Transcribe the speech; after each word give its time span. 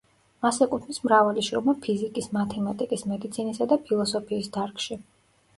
მას 0.43 0.57
ეკუთვნის 0.65 0.99
მრავალი 1.03 1.43
შრომა 1.49 1.75
ფიზიკის, 1.83 2.29
მათემატიკის, 2.39 3.05
მედიცინისა 3.13 3.69
და 3.75 3.81
ფილოსოფიის 3.87 4.51
დარგში. 4.57 5.03